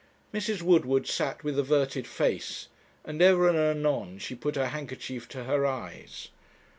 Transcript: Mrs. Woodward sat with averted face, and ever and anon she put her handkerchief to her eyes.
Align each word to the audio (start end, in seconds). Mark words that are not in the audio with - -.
Mrs. 0.33 0.63
Woodward 0.63 1.05
sat 1.05 1.43
with 1.43 1.59
averted 1.59 2.07
face, 2.07 2.69
and 3.05 3.21
ever 3.21 3.47
and 3.47 3.55
anon 3.55 4.17
she 4.17 4.33
put 4.33 4.55
her 4.55 4.69
handkerchief 4.69 5.27
to 5.29 5.43
her 5.43 5.63
eyes. 5.63 6.29